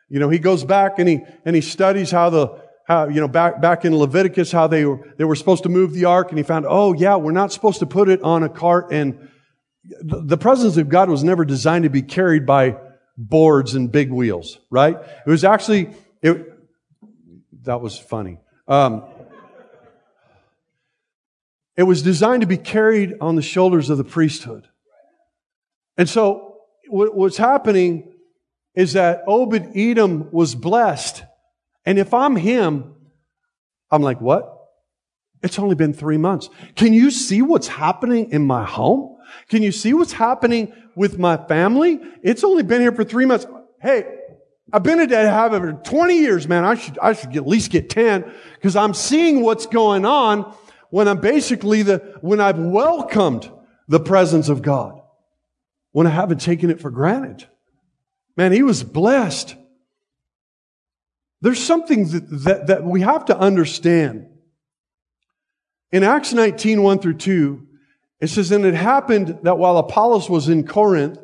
[0.08, 3.28] You know, he goes back and he, and he studies how the, how, you know,
[3.28, 6.38] back, back in Leviticus, how they were, they were supposed to move the ark and
[6.38, 9.28] he found, oh yeah, we're not supposed to put it on a cart and
[10.00, 12.76] the presence of God was never designed to be carried by
[13.18, 14.96] boards and big wheels, right?
[15.26, 15.90] It was actually,
[16.22, 16.52] it,
[17.64, 18.38] that was funny.
[18.68, 19.04] Um,
[21.76, 24.68] it was designed to be carried on the shoulders of the priesthood.
[25.96, 26.51] And so
[26.88, 28.12] what's happening
[28.74, 31.24] is that Obed Edom was blessed.
[31.84, 32.94] And if I'm him,
[33.90, 34.48] I'm like, what?
[35.42, 36.48] It's only been three months.
[36.76, 39.16] Can you see what's happening in my home?
[39.48, 42.00] Can you see what's happening with my family?
[42.22, 43.46] It's only been here for three months.
[43.80, 44.18] Hey,
[44.72, 46.64] Abinadab have over 20 years, man.
[46.64, 50.54] I should, I should at least get 10 because I'm seeing what's going on
[50.90, 53.50] when I'm basically the, when I've welcomed
[53.88, 55.01] the presence of God
[55.92, 57.46] when I haven't taken it for granted.
[58.36, 59.54] Man, he was blessed.
[61.42, 64.28] There's something that, that, that we have to understand.
[65.90, 67.66] In Acts 19, 1 through 2,
[68.20, 71.18] it says, And it happened that while Apollos was in Corinth,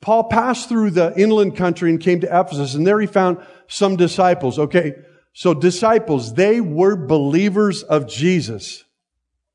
[0.00, 3.96] Paul passed through the inland country and came to Ephesus, and there he found some
[3.96, 4.58] disciples.
[4.58, 4.94] Okay,
[5.32, 8.84] so disciples, they were believers of Jesus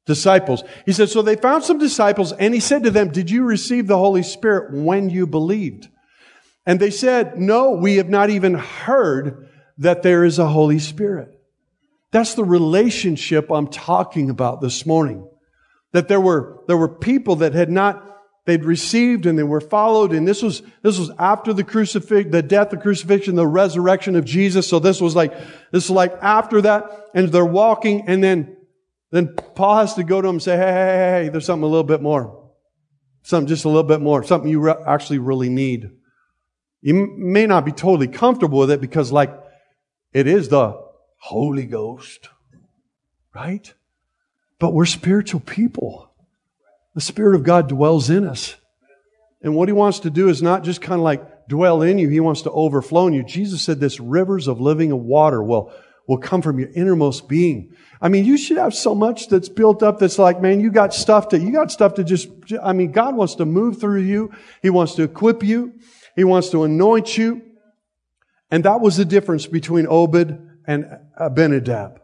[0.05, 0.63] disciples.
[0.85, 3.87] He said, so they found some disciples and he said to them, did you receive
[3.87, 5.87] the Holy Spirit when you believed?
[6.65, 11.29] And they said, no, we have not even heard that there is a Holy Spirit.
[12.11, 15.27] That's the relationship I'm talking about this morning.
[15.93, 18.09] That there were, there were people that had not
[18.45, 20.11] they'd received and they were followed.
[20.11, 24.25] And this was, this was after the crucifix, the death, the crucifixion, the resurrection of
[24.25, 24.67] Jesus.
[24.67, 25.33] So this was like,
[25.71, 27.09] this is like after that.
[27.13, 28.57] And they're walking and then,
[29.13, 31.63] then Paul has to go to them and say, hey, hey, hey, hey, there's something
[31.63, 32.49] a little bit more.
[33.21, 34.23] Something just a little bit more.
[34.23, 35.91] Something you re- actually really need.
[36.81, 39.31] You may not be totally comfortable with it because like
[40.13, 40.81] it is the
[41.19, 42.29] Holy Ghost,
[43.35, 43.71] right?
[44.57, 46.11] But we're spiritual people.
[46.95, 48.55] The Spirit of God dwells in us.
[49.43, 52.09] And what He wants to do is not just kind of like dwell in you,
[52.09, 53.23] He wants to overflow in you.
[53.23, 55.71] Jesus said this rivers of living water will,
[56.07, 57.73] will come from your innermost being.
[58.01, 60.93] I mean, you should have so much that's built up that's like, man, you got
[60.93, 62.27] stuff to, you got stuff to just,
[62.61, 64.31] I mean, God wants to move through you.
[64.61, 65.73] He wants to equip you.
[66.15, 67.41] He wants to anoint you.
[68.51, 70.37] And that was the difference between Obed
[70.67, 70.85] and
[71.17, 72.01] Abinadab.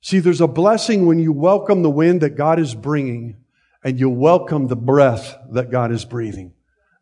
[0.00, 3.38] See, there's a blessing when you welcome the wind that God is bringing
[3.82, 6.52] and you welcome the breath that God is breathing.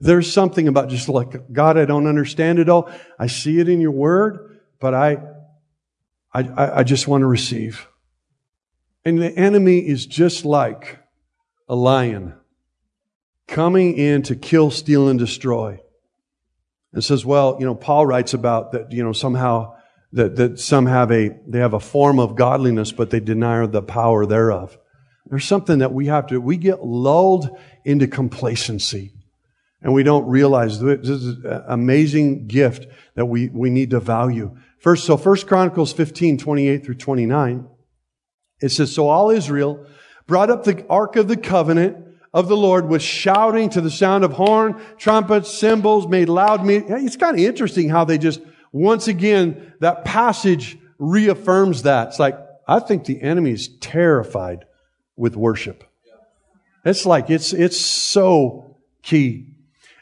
[0.01, 2.91] There's something about just like, God, I don't understand it all.
[3.19, 5.19] I see it in your word, but I,
[6.43, 7.87] I, I just want to receive.
[9.05, 10.99] And the enemy is just like
[11.69, 12.35] a lion
[13.47, 15.81] coming in to kill, steal, and destroy.
[16.93, 19.75] And says, well, you know, Paul writes about that, you know, somehow
[20.13, 23.83] that, that some have a, they have a form of godliness, but they deny the
[23.83, 24.79] power thereof.
[25.27, 27.51] There's something that we have to, we get lulled
[27.85, 29.13] into complacency
[29.83, 34.57] and we don't realize this is an amazing gift that we, we need to value.
[34.87, 37.67] First, so First Chronicles 15, 28 through 29,
[38.61, 39.85] it says, So all Israel
[40.29, 41.97] brought up the Ark of the Covenant
[42.33, 46.87] of the Lord with shouting to the sound of horn, trumpets, cymbals, made loud music.
[46.89, 52.11] It's kind of interesting how they just, once again, that passage reaffirms that.
[52.11, 54.67] It's like, I think the enemy is terrified
[55.17, 55.83] with worship.
[56.85, 59.49] It's like, it's, it's so key.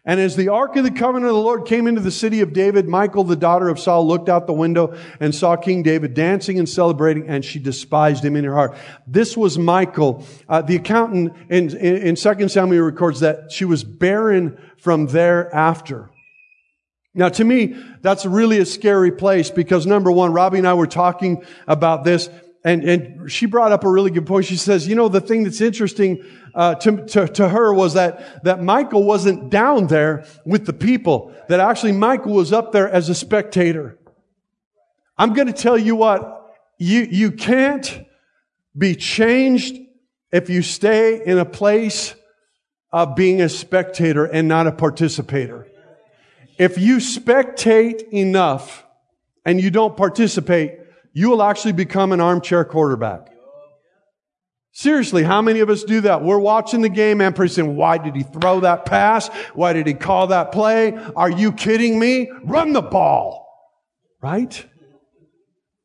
[0.07, 2.53] And as the ark of the covenant of the Lord came into the city of
[2.53, 6.59] David, Michal, the daughter of Saul, looked out the window and saw King David dancing
[6.59, 8.77] and celebrating, and she despised him in her heart.
[9.07, 10.27] This was Michal.
[10.47, 16.11] Uh, the accountant in, in, in 2 Samuel records that she was barren from thereafter.
[17.15, 20.87] Now, to me, that's really a scary place because number one, Robbie and I were
[20.87, 22.29] talking about this,
[22.63, 24.45] and, and she brought up a really good point.
[24.45, 28.45] She says, you know, the thing that's interesting uh, to, to, to her was that,
[28.45, 33.09] that Michal wasn't down there with the people, that actually Michal was up there as
[33.09, 33.99] a spectator.
[35.19, 38.07] I'm going to tell you what, you, you can't
[38.77, 39.79] be changed
[40.33, 42.15] if you stay in a place
[42.93, 45.67] of being a spectator and not a participator.
[46.59, 48.85] If you spectate enough
[49.45, 50.79] and you don't participate,
[51.13, 53.34] you will actually become an armchair quarterback.
[54.77, 56.23] Seriously, how many of us do that?
[56.23, 59.29] We're watching the game and saying, why did he throw that pass?
[59.55, 60.99] Why did he call that play?
[61.15, 62.29] Are you kidding me?
[62.43, 63.47] Run the ball.
[64.21, 64.67] Right?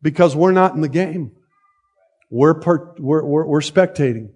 [0.02, 1.34] Because we're not in the game.
[2.32, 4.32] We're, per, we're, we're, we're spectating.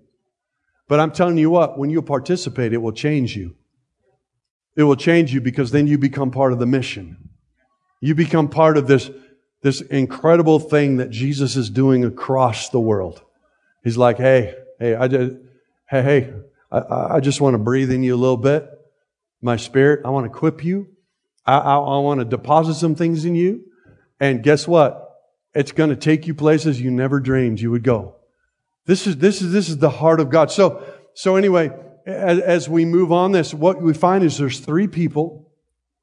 [0.87, 3.55] But I'm telling you what, when you participate, it will change you.
[4.75, 7.29] It will change you because then you become part of the mission.
[8.01, 9.09] You become part of this,
[9.63, 13.23] this incredible thing that Jesus is doing across the world.
[13.83, 15.35] He's like, hey, hey, I just,
[15.89, 16.33] hey, hey,
[16.71, 18.69] I, I just want to breathe in you a little bit.
[19.41, 20.87] My spirit, I want to equip you.
[21.45, 23.65] I, I, I want to deposit some things in you.
[24.19, 24.99] And guess what?
[25.53, 28.15] It's going to take you places you never dreamed you would go.
[28.85, 30.51] This is, this is, this is the heart of God.
[30.51, 31.71] So, so anyway,
[32.05, 35.51] as, as we move on this, what we find is there's three people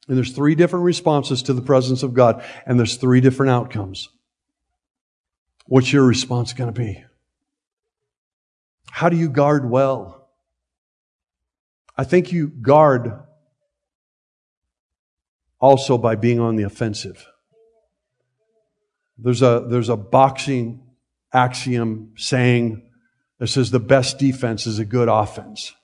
[0.07, 4.09] and there's three different responses to the presence of God and there's three different outcomes.
[5.66, 7.05] What's your response going to be?
[8.90, 10.29] How do you guard well?
[11.96, 13.12] I think you guard
[15.61, 17.26] also by being on the offensive.
[19.18, 20.83] There's a, there's a boxing
[21.33, 22.88] axiom saying
[23.38, 25.74] that says the best defense is a good offense.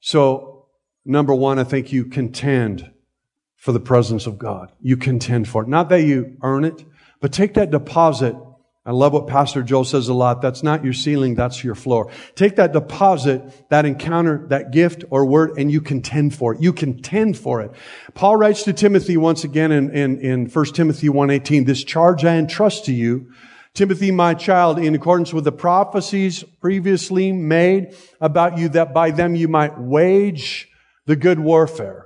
[0.00, 0.66] So,
[1.04, 2.90] number one, I think you contend
[3.56, 4.72] for the presence of God.
[4.80, 5.68] You contend for it.
[5.68, 6.84] Not that you earn it,
[7.20, 8.34] but take that deposit
[8.84, 10.42] I love what Pastor Joe says a lot.
[10.42, 12.10] That's not your ceiling, that's your floor.
[12.34, 16.60] Take that deposit, that encounter, that gift or word, and you contend for it.
[16.60, 17.70] You contend for it.
[18.14, 22.34] Paul writes to Timothy once again in, in, in 1 Timothy 1.18, this charge I
[22.36, 23.30] entrust to you,
[23.74, 29.34] Timothy, my child, in accordance with the prophecies previously made about you, that by them
[29.34, 30.68] you might wage
[31.06, 32.01] the good warfare.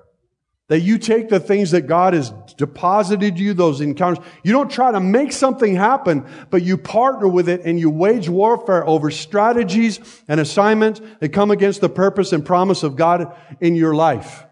[0.69, 4.25] That you take the things that God has deposited you, those encounters.
[4.43, 8.29] You don't try to make something happen, but you partner with it and you wage
[8.29, 13.77] warfare over strategies and assignments that come against the purpose and promise of God in
[13.77, 14.45] your life.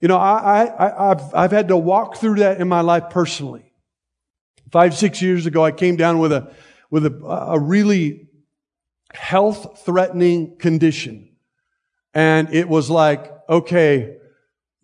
[0.00, 3.72] You know, I, I, I've, I've had to walk through that in my life personally.
[4.72, 6.52] Five, six years ago, I came down with a,
[6.90, 8.28] with a, a really
[9.12, 11.28] health threatening condition.
[12.12, 14.16] And it was like, okay,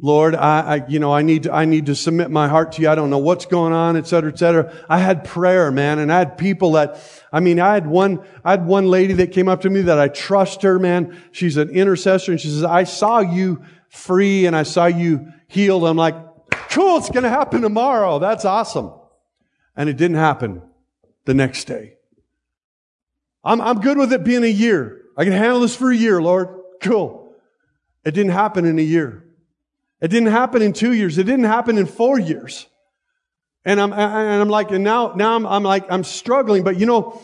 [0.00, 2.82] Lord, I, I, you know, I need to, I need to submit my heart to
[2.82, 2.88] you.
[2.88, 4.72] I don't know what's going on, et cetera, et cetera.
[4.88, 7.00] I had prayer, man, and I had people that,
[7.32, 9.98] I mean, I had one, I had one lady that came up to me that
[9.98, 11.20] I trust her, man.
[11.32, 15.84] She's an intercessor and she says, I saw you free and I saw you healed.
[15.84, 16.14] I'm like,
[16.70, 18.20] cool, it's going to happen tomorrow.
[18.20, 18.92] That's awesome.
[19.74, 20.62] And it didn't happen
[21.24, 21.94] the next day.
[23.42, 25.02] I'm, I'm good with it being a year.
[25.16, 26.48] I can handle this for a year, Lord.
[26.80, 27.34] Cool.
[28.04, 29.24] It didn't happen in a year.
[30.00, 31.18] It didn't happen in two years.
[31.18, 32.66] It didn't happen in four years.
[33.64, 36.62] And I'm, and I'm like, and now, now I'm, I'm like, I'm struggling.
[36.62, 37.20] But you know,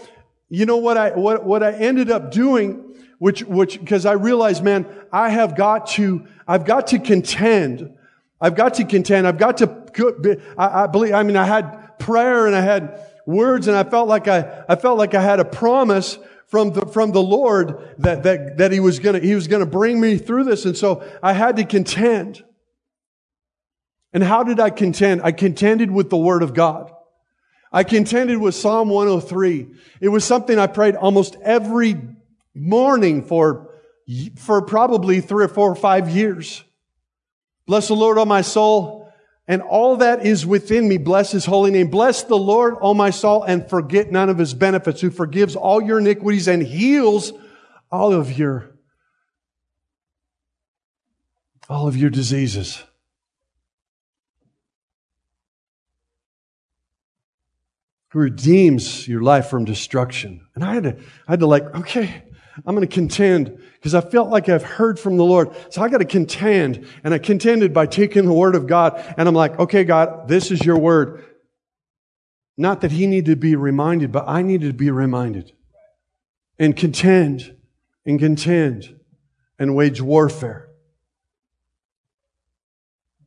[0.48, 4.62] you know what I, what, what I ended up doing, which, which, because I realized,
[4.62, 7.96] man, I have got to, I've got to contend.
[8.40, 9.26] I've got to contend.
[9.26, 13.68] I've got to, I, I believe, I mean, I had prayer and I had words
[13.68, 16.18] and I felt like I, I felt like I had a promise
[16.48, 20.00] from the, from the Lord that, that, that he was gonna, he was gonna bring
[20.00, 20.66] me through this.
[20.66, 22.44] And so I had to contend.
[24.14, 25.22] And how did I contend?
[25.22, 26.90] I contended with the Word of God.
[27.72, 29.66] I contended with Psalm 103.
[30.00, 32.00] It was something I prayed almost every
[32.54, 33.74] morning for,
[34.36, 36.62] for probably three or four or five years.
[37.66, 39.12] Bless the Lord, O my soul,
[39.48, 40.96] and all that is within me.
[40.98, 41.88] Bless His holy name.
[41.88, 45.82] Bless the Lord, O my soul, and forget none of His benefits, who forgives all
[45.82, 47.32] your iniquities and heals
[47.90, 48.76] all of your,
[51.68, 52.80] all of your diseases.
[58.14, 60.40] Who redeems your life from destruction.
[60.54, 60.96] And I had to,
[61.26, 62.22] I had to like, okay,
[62.64, 65.50] I'm going to contend because I felt like I've heard from the Lord.
[65.70, 66.86] So I got to contend.
[67.02, 69.04] And I contended by taking the word of God.
[69.18, 71.24] And I'm like, okay, God, this is your word.
[72.56, 75.50] Not that he needed to be reminded, but I needed to be reminded.
[76.56, 77.56] And contend
[78.06, 78.96] and contend
[79.58, 80.68] and wage warfare.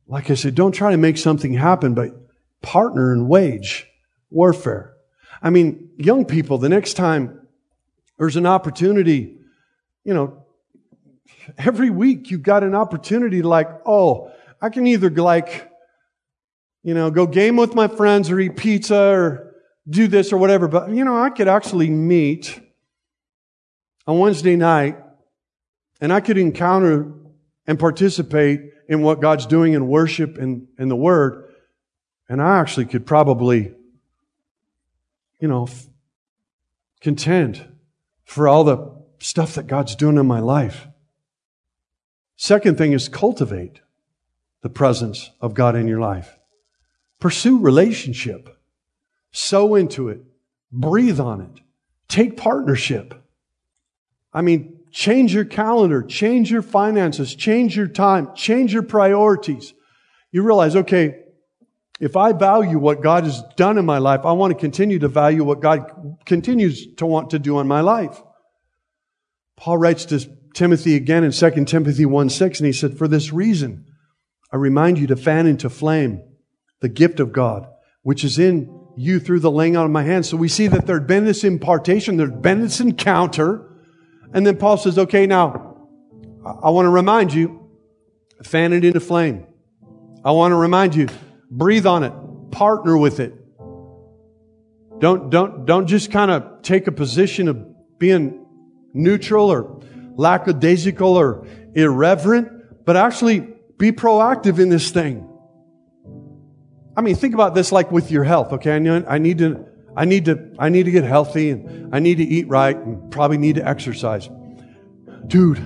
[0.06, 2.08] Like I said, don't try to make something happen, but
[2.62, 3.84] partner and wage
[4.30, 4.94] warfare.
[5.42, 7.46] I mean, young people, the next time
[8.18, 9.38] there's an opportunity,
[10.04, 10.44] you know,
[11.56, 15.70] every week you've got an opportunity like, oh, I can either like,
[16.82, 19.54] you know, go game with my friends or eat pizza or
[19.88, 20.68] do this or whatever.
[20.68, 22.60] But, you know, I could actually meet
[24.06, 24.98] on Wednesday night
[26.00, 27.12] and I could encounter
[27.66, 31.52] and participate in what God's doing in worship and, and the Word.
[32.28, 33.74] And I actually could probably
[35.40, 35.68] you know,
[37.00, 37.64] content
[38.24, 38.78] for all the
[39.18, 40.86] stuff that God's doing in my life.
[42.36, 43.80] Second thing is cultivate
[44.62, 46.36] the presence of God in your life.
[47.20, 48.56] Pursue relationship.
[49.32, 50.20] Sow into it.
[50.70, 51.60] Breathe on it.
[52.08, 53.14] Take partnership.
[54.32, 59.74] I mean, change your calendar, change your finances, change your time, change your priorities.
[60.30, 61.24] You realize, okay,
[62.00, 65.08] if I value what God has done in my life, I want to continue to
[65.08, 65.90] value what God
[66.24, 68.22] continues to want to do in my life.
[69.56, 70.24] Paul writes to
[70.54, 73.86] Timothy again in 2 Timothy 1 6, and he said, For this reason,
[74.52, 76.22] I remind you to fan into flame
[76.80, 77.66] the gift of God,
[78.02, 80.28] which is in you through the laying on of my hands.
[80.28, 83.64] So we see that there'd been this impartation, there'd been this encounter.
[84.32, 85.86] And then Paul says, okay, now,
[86.44, 87.68] I want to remind you,
[88.42, 89.46] fan it into flame.
[90.24, 91.08] I want to remind you,
[91.50, 92.12] Breathe on it.
[92.50, 93.34] Partner with it.
[94.98, 98.44] Don't, don't, don't just kind of take a position of being
[98.92, 99.80] neutral or
[100.16, 103.40] lackadaisical or irreverent, but actually
[103.78, 105.24] be proactive in this thing.
[106.96, 108.72] I mean, think about this like with your health, okay?
[108.74, 112.24] I, need to, I need to, I need to get healthy and I need to
[112.24, 114.28] eat right and probably need to exercise.
[115.28, 115.62] Dude,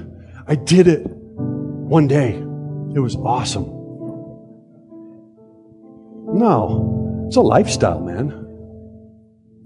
[0.46, 2.34] I did it one day.
[2.34, 3.81] It was awesome.
[6.34, 8.42] No, it's a lifestyle, man.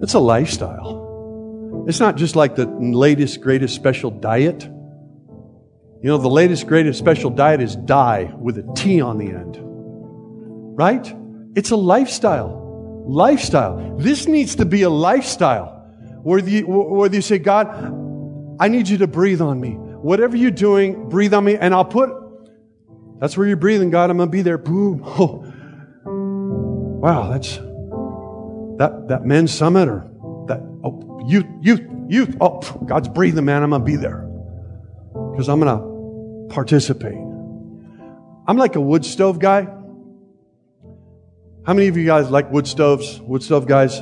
[0.01, 1.85] It's a lifestyle.
[1.89, 4.65] It's not just like the latest, greatest special diet.
[4.65, 9.57] You know, the latest, greatest special diet is die with a T on the end.
[9.61, 11.15] Right?
[11.55, 13.05] It's a lifestyle.
[13.07, 13.97] Lifestyle.
[13.97, 15.77] This needs to be a lifestyle
[16.23, 17.69] where you, you say, God,
[18.59, 19.71] I need you to breathe on me.
[19.71, 22.11] Whatever you're doing, breathe on me, and I'll put
[23.21, 24.11] That's where you're breathing, God.
[24.11, 24.59] I'm going to be there.
[24.59, 25.03] Boom.
[25.19, 25.46] Oh.
[27.01, 27.57] Wow, that's
[28.79, 30.11] that, that men's summit or
[30.49, 32.37] that oh, youth, youth, youth.
[32.41, 33.63] Oh, God's breathing, man.
[33.63, 34.29] I'm to be there
[35.33, 37.19] because I'm to participate.
[38.49, 39.63] I'm like a wood stove guy.
[41.67, 43.21] How many of you guys like wood stoves?
[43.21, 43.99] Wood stove guys?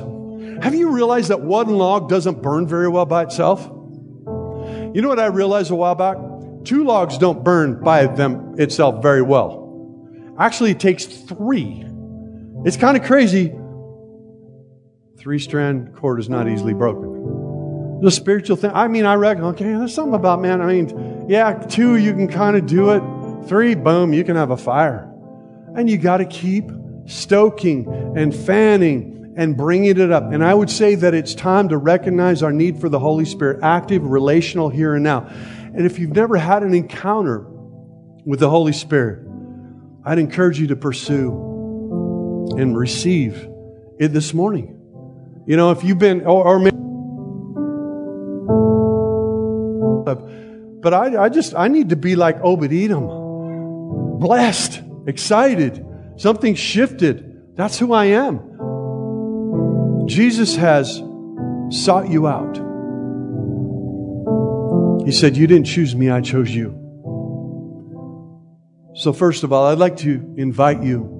[0.61, 3.65] Have you realized that one log doesn't burn very well by itself?
[3.65, 6.17] You know what I realized a while back?
[6.63, 9.63] Two logs don't burn by them itself very well.
[10.39, 11.84] Actually, it takes three.
[12.65, 13.53] It's kind of crazy.
[15.19, 17.99] Three strand cord is not easily broken.
[18.01, 20.61] The spiritual thing, I mean, I reckon, okay, there's something about man.
[20.61, 23.47] I mean, yeah, two, you can kind of do it.
[23.47, 25.07] Three, boom, you can have a fire.
[25.75, 26.71] And you got to keep
[27.05, 27.87] stoking
[28.17, 30.33] and fanning and bringing it up.
[30.33, 33.59] And I would say that it's time to recognize our need for the Holy Spirit,
[33.61, 35.27] active, relational, here and now.
[35.27, 37.45] And if you've never had an encounter
[38.25, 39.27] with the Holy Spirit,
[40.03, 41.54] I'd encourage you to pursue
[42.57, 43.47] and receive
[43.99, 44.79] it this morning.
[45.45, 46.75] You know, if you've been, or, or maybe,
[50.81, 53.25] but I, I just, I need to be like Obed Edom
[54.19, 55.85] blessed, excited.
[56.17, 57.55] Something shifted.
[57.55, 58.39] That's who I am.
[60.07, 61.01] Jesus has
[61.69, 62.57] sought you out.
[65.05, 66.81] He said, You didn't choose me, I chose you.
[68.95, 71.14] So, first of all, I'd like to invite you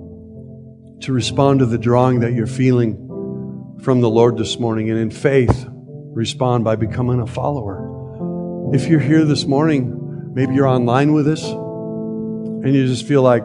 [1.01, 5.11] to respond to the drawing that you're feeling from the Lord this morning, and in
[5.11, 8.73] faith, respond by becoming a follower.
[8.73, 13.43] If you're here this morning, maybe you're online with us, and you just feel like,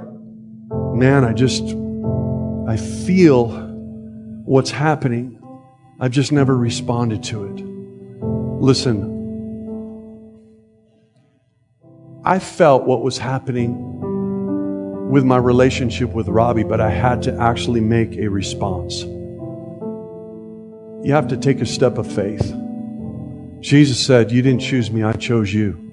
[0.95, 1.63] man, I just,
[2.67, 3.49] I feel
[4.45, 5.39] what's happening.
[6.01, 7.63] I've just never responded to it.
[8.63, 9.19] Listen,
[12.25, 14.00] I felt what was happening
[15.11, 19.03] with my relationship with Robbie, but I had to actually make a response.
[21.03, 22.55] You have to take a step of faith.
[23.61, 25.89] Jesus said, You didn't choose me, I chose you.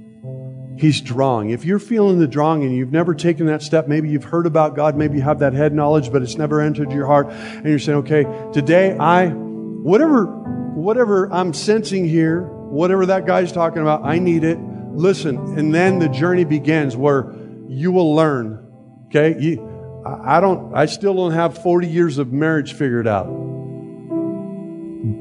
[0.78, 1.49] He's drawing.
[1.49, 4.76] If you're feeling the drawing and you've never taken that step, maybe you've heard about
[4.76, 7.80] God, maybe you have that head knowledge, but it's never entered your heart, and you're
[7.80, 14.20] saying, okay, today I, whatever, whatever I'm sensing here, whatever that guy's talking about, I
[14.20, 14.59] need it.
[14.59, 17.34] Listen, and then the journey begins where
[17.68, 18.66] you will learn.
[19.08, 19.39] Okay?
[19.39, 23.28] You, I don't, I still don't have 40 years of marriage figured out.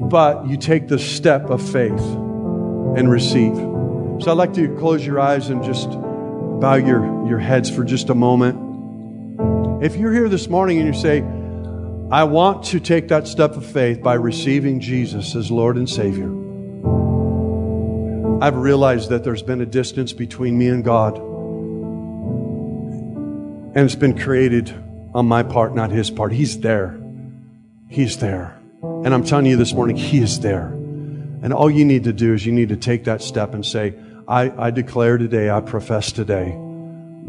[0.09, 3.55] But you take the step of faith and receive.
[3.55, 8.09] So I'd like to close your eyes and just bow your, your heads for just
[8.09, 9.83] a moment.
[9.83, 11.21] If you're here this morning and you say,
[12.09, 16.29] I want to take that step of faith by receiving Jesus as Lord and Savior,
[18.41, 21.19] I've realized that there's been a distance between me and God.
[23.77, 24.73] And it's been created
[25.13, 26.31] on my part, not His part.
[26.31, 26.99] He's there.
[27.87, 28.59] He's there.
[28.81, 30.69] And I'm telling you this morning, He is there.
[31.43, 33.93] And all you need to do is you need to take that step and say,
[34.27, 36.57] I, I declare today, I profess today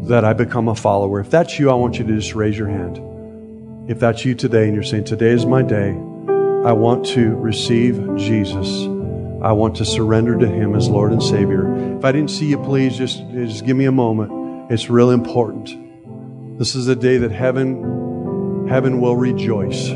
[0.07, 1.19] that I become a follower.
[1.19, 3.87] If that's you, I want you to just raise your hand.
[3.87, 7.97] If that's you today and you're saying, Today is my day, I want to receive
[8.17, 8.85] Jesus.
[9.43, 11.95] I want to surrender to Him as Lord and Savior.
[11.99, 14.71] If I didn't see you, please just, just give me a moment.
[14.71, 15.88] It's real important.
[16.59, 19.91] This is a day that heaven, heaven will rejoice.